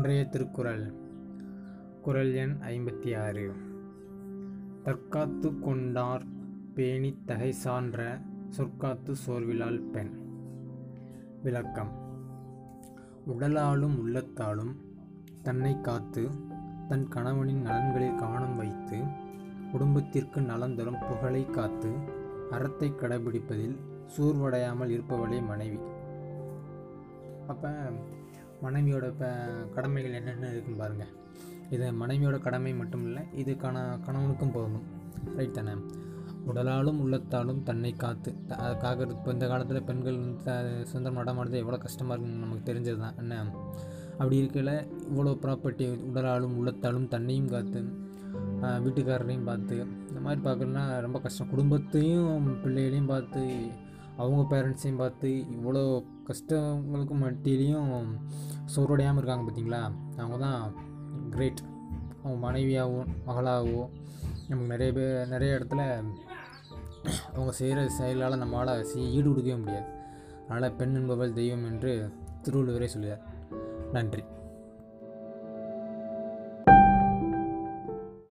[0.00, 0.94] இன்றைய திருக்குறள்.
[2.02, 3.52] குறள் எண் ஐம்பத்தி ஆறு.
[4.84, 6.22] தற்காத்து கொண்டார்
[6.74, 10.18] பேணித் தகை சான்ற சொற்காத்து சோர்விலால் பெண்.
[11.42, 11.90] விளக்கம்.
[13.26, 14.74] உடலாலும் உள்ளத்தாலும்
[15.42, 16.28] தன்னை காத்து
[16.88, 19.02] தன் கணவனின் நலன்களில் கவனம் வைத்து
[19.72, 21.90] குடும்பத்திற்கு நலன் தரும் புகழை காத்து
[22.50, 23.76] அறத்தை கடைபிடிப்பதில்
[24.16, 25.78] சூர்வடையாமல் இருப்பவளே மனைவி.
[27.48, 27.92] அப்போ
[28.64, 29.28] மனைவியோட இப்போ
[29.74, 31.12] கடமைகள் என்னென்ன இருக்கும் பாருங்கள்
[31.74, 34.86] இது மனைவியோட கடமை மட்டும் இல்லை இது கண கணவனுக்கும் போகணும்.
[35.38, 35.74] ரைட் தானே?
[36.50, 38.30] உடலாலும் உள்ளத்தாலும் தன்னை காத்து
[38.64, 43.18] அதுக்காக இப்போ இந்த காலத்தில் பெண்கள் வந்து சுதந்திரம் நடமாடுறது எவ்வளோ கஷ்டமாக இருக்குன்னு நமக்கு தெரிஞ்சது தான்.
[43.22, 43.42] என்ன?
[44.18, 44.74] அப்படி இருக்கையில்
[45.10, 47.82] இவ்வளோ ப்ராப்பர்ட்டி உடலாலும் உள்ளத்தாலும் தன்னையும் காத்து
[48.84, 49.76] வீட்டுக்காரரையும் பார்த்து
[50.08, 51.50] இந்த மாதிரி பார்க்கணுன்னா ரொம்ப கஷ்டம்.
[51.52, 53.42] குடும்பத்தையும் பிள்ளைகளையும் பார்த்து
[54.20, 55.82] அவங்க பேரண்ட்ஸையும் பார்த்து இவ்வளோ
[56.28, 57.92] கஷ்டங்களுக்கு மட்டிலையும்
[58.74, 59.82] சோர்வடையாமல் இருக்காங்க பார்த்தீங்களா?
[60.16, 60.62] அவங்க தான்
[61.30, 61.62] கிரேட்
[62.22, 63.84] அவங்க மனைவியாகவும் மகளாகவோ
[64.48, 65.82] நமக்கு நிறைய பேர் நிறைய இடத்துல
[67.34, 69.88] அவங்க செய்கிற செயலால் நம்மளால் செய்ய ஈடு கொடுக்கவே முடியாது.
[70.48, 71.92] அதனால் பெண் என்பவள் தெய்வம் என்று
[72.42, 73.24] திருவள்ளுவரே சொல்லுவார்
[73.92, 74.22] நன்றி.